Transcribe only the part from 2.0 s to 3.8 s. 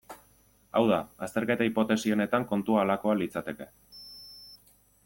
honetan kontua halakoa litzateke.